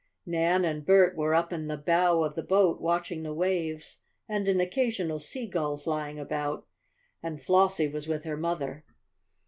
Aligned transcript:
Nan 0.25 0.65
and 0.65 0.83
Bert 0.83 1.15
were 1.15 1.35
up 1.35 1.53
in 1.53 1.67
the 1.67 1.77
bow 1.77 2.23
of 2.23 2.33
the 2.33 2.41
boat, 2.41 2.81
watching 2.81 3.21
the 3.21 3.35
waves 3.35 3.99
and 4.27 4.47
an 4.47 4.59
occasional 4.59 5.19
seagull 5.19 5.77
flying 5.77 6.17
about, 6.17 6.65
and 7.21 7.39
Flossie 7.39 7.87
was 7.87 8.07
with 8.07 8.23
her 8.23 8.35
mother. 8.35 8.83